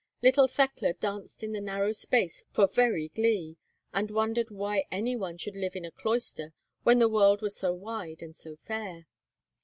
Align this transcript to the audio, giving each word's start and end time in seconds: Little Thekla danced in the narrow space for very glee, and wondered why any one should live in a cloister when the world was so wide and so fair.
Little 0.23 0.47
Thekla 0.47 0.93
danced 0.93 1.43
in 1.43 1.51
the 1.51 1.61
narrow 1.61 1.91
space 1.91 2.43
for 2.49 2.65
very 2.65 3.09
glee, 3.09 3.57
and 3.93 4.09
wondered 4.09 4.49
why 4.49 4.85
any 4.91 5.15
one 5.15 5.37
should 5.37 5.55
live 5.55 5.75
in 5.75 5.85
a 5.85 5.91
cloister 5.91 6.53
when 6.81 6.97
the 6.97 7.07
world 7.07 7.43
was 7.43 7.55
so 7.55 7.71
wide 7.71 8.23
and 8.23 8.35
so 8.35 8.55
fair. 8.65 9.05